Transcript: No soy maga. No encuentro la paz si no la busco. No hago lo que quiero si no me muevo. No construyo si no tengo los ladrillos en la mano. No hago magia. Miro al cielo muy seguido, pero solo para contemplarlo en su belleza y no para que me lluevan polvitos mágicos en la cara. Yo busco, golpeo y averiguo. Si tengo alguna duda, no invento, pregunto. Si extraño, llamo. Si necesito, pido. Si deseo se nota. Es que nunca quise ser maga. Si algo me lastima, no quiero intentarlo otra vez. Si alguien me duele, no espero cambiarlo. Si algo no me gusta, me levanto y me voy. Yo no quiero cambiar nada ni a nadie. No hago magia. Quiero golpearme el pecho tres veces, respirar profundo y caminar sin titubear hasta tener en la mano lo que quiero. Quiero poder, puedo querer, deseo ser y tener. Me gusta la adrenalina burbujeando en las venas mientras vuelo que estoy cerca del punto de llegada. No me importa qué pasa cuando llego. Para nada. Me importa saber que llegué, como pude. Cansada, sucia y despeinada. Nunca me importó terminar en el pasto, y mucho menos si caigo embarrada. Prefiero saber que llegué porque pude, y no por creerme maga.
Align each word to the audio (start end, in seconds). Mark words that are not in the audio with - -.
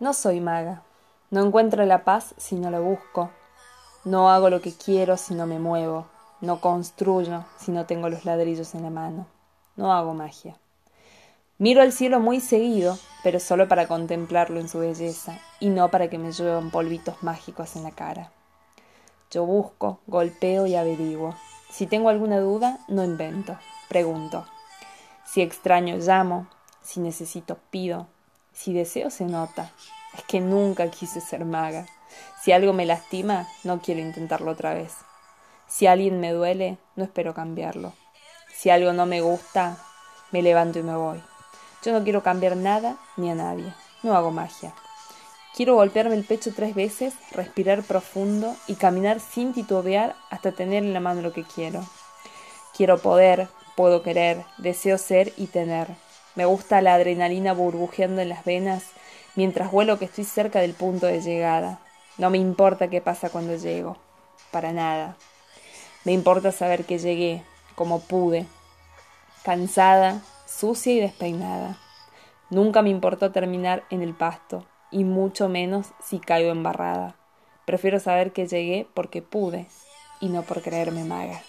No 0.00 0.12
soy 0.12 0.40
maga. 0.40 0.82
No 1.30 1.44
encuentro 1.44 1.84
la 1.84 2.04
paz 2.04 2.32
si 2.36 2.54
no 2.54 2.70
la 2.70 2.78
busco. 2.78 3.30
No 4.04 4.30
hago 4.30 4.48
lo 4.48 4.60
que 4.60 4.72
quiero 4.72 5.16
si 5.16 5.34
no 5.34 5.46
me 5.46 5.58
muevo. 5.58 6.06
No 6.40 6.60
construyo 6.60 7.44
si 7.58 7.72
no 7.72 7.84
tengo 7.84 8.08
los 8.08 8.24
ladrillos 8.24 8.76
en 8.76 8.84
la 8.84 8.90
mano. 8.90 9.26
No 9.74 9.92
hago 9.92 10.14
magia. 10.14 10.56
Miro 11.58 11.82
al 11.82 11.92
cielo 11.92 12.20
muy 12.20 12.38
seguido, 12.38 12.96
pero 13.24 13.40
solo 13.40 13.66
para 13.66 13.88
contemplarlo 13.88 14.60
en 14.60 14.68
su 14.68 14.78
belleza 14.78 15.40
y 15.58 15.70
no 15.70 15.90
para 15.90 16.08
que 16.08 16.18
me 16.18 16.30
lluevan 16.30 16.70
polvitos 16.70 17.20
mágicos 17.24 17.74
en 17.74 17.82
la 17.82 17.90
cara. 17.90 18.30
Yo 19.32 19.44
busco, 19.44 19.98
golpeo 20.06 20.66
y 20.66 20.76
averiguo. 20.76 21.34
Si 21.70 21.88
tengo 21.88 22.08
alguna 22.08 22.38
duda, 22.38 22.78
no 22.86 23.02
invento, 23.02 23.58
pregunto. 23.88 24.46
Si 25.26 25.42
extraño, 25.42 25.96
llamo. 25.96 26.46
Si 26.82 27.00
necesito, 27.00 27.58
pido. 27.70 28.06
Si 28.58 28.72
deseo 28.72 29.08
se 29.10 29.24
nota. 29.24 29.70
Es 30.16 30.24
que 30.24 30.40
nunca 30.40 30.90
quise 30.90 31.20
ser 31.20 31.44
maga. 31.44 31.86
Si 32.42 32.50
algo 32.50 32.72
me 32.72 32.86
lastima, 32.86 33.46
no 33.62 33.80
quiero 33.80 34.00
intentarlo 34.00 34.50
otra 34.50 34.74
vez. 34.74 34.94
Si 35.68 35.86
alguien 35.86 36.18
me 36.18 36.32
duele, 36.32 36.76
no 36.96 37.04
espero 37.04 37.34
cambiarlo. 37.34 37.92
Si 38.52 38.68
algo 38.68 38.92
no 38.92 39.06
me 39.06 39.20
gusta, 39.20 39.76
me 40.32 40.42
levanto 40.42 40.80
y 40.80 40.82
me 40.82 40.96
voy. 40.96 41.22
Yo 41.84 41.92
no 41.92 42.02
quiero 42.02 42.24
cambiar 42.24 42.56
nada 42.56 42.96
ni 43.16 43.30
a 43.30 43.36
nadie. 43.36 43.72
No 44.02 44.16
hago 44.16 44.32
magia. 44.32 44.74
Quiero 45.54 45.76
golpearme 45.76 46.16
el 46.16 46.24
pecho 46.24 46.52
tres 46.52 46.74
veces, 46.74 47.14
respirar 47.30 47.84
profundo 47.84 48.56
y 48.66 48.74
caminar 48.74 49.20
sin 49.20 49.52
titubear 49.52 50.16
hasta 50.30 50.50
tener 50.50 50.82
en 50.82 50.94
la 50.94 51.00
mano 51.00 51.22
lo 51.22 51.32
que 51.32 51.44
quiero. 51.44 51.84
Quiero 52.76 52.98
poder, 52.98 53.48
puedo 53.76 54.02
querer, 54.02 54.44
deseo 54.58 54.98
ser 54.98 55.32
y 55.36 55.46
tener. 55.46 56.07
Me 56.38 56.44
gusta 56.44 56.80
la 56.82 56.94
adrenalina 56.94 57.52
burbujeando 57.52 58.20
en 58.20 58.28
las 58.28 58.44
venas 58.44 58.84
mientras 59.34 59.72
vuelo 59.72 59.98
que 59.98 60.04
estoy 60.04 60.22
cerca 60.22 60.60
del 60.60 60.72
punto 60.72 61.06
de 61.06 61.20
llegada. 61.20 61.80
No 62.16 62.30
me 62.30 62.38
importa 62.38 62.88
qué 62.88 63.00
pasa 63.00 63.28
cuando 63.28 63.56
llego. 63.56 63.96
Para 64.52 64.72
nada. 64.72 65.16
Me 66.04 66.12
importa 66.12 66.52
saber 66.52 66.84
que 66.84 67.00
llegué, 67.00 67.42
como 67.74 67.98
pude. 67.98 68.46
Cansada, 69.42 70.22
sucia 70.46 70.92
y 70.92 71.00
despeinada. 71.00 71.76
Nunca 72.50 72.82
me 72.82 72.90
importó 72.90 73.32
terminar 73.32 73.82
en 73.90 74.02
el 74.02 74.14
pasto, 74.14 74.64
y 74.92 75.02
mucho 75.02 75.48
menos 75.48 75.88
si 76.04 76.20
caigo 76.20 76.52
embarrada. 76.52 77.16
Prefiero 77.64 77.98
saber 77.98 78.30
que 78.30 78.46
llegué 78.46 78.86
porque 78.94 79.22
pude, 79.22 79.66
y 80.20 80.28
no 80.28 80.42
por 80.42 80.62
creerme 80.62 81.02
maga. 81.02 81.42